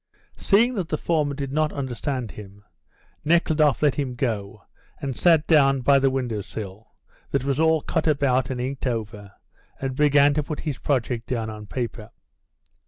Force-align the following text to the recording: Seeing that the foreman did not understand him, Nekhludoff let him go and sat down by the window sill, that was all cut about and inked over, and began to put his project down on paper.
Seeing 0.37 0.73
that 0.73 0.89
the 0.89 0.97
foreman 0.97 1.37
did 1.37 1.53
not 1.53 1.71
understand 1.71 2.31
him, 2.31 2.63
Nekhludoff 3.23 3.83
let 3.83 3.93
him 3.93 4.15
go 4.15 4.63
and 4.99 5.15
sat 5.15 5.45
down 5.45 5.81
by 5.81 5.99
the 5.99 6.09
window 6.09 6.41
sill, 6.41 6.89
that 7.29 7.43
was 7.43 7.59
all 7.59 7.81
cut 7.81 8.07
about 8.07 8.49
and 8.49 8.59
inked 8.59 8.87
over, 8.87 9.33
and 9.79 9.95
began 9.95 10.33
to 10.33 10.41
put 10.41 10.61
his 10.61 10.79
project 10.79 11.27
down 11.27 11.51
on 11.51 11.67
paper. 11.67 12.09